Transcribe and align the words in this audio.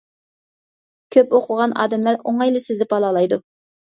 كۆپ 1.15 1.35
ئوقۇغان 1.39 1.75
ئادەملەر 1.83 2.17
ئوڭايلا 2.31 2.63
سېزىپ 2.65 2.97
ئالالايدۇ. 2.99 3.39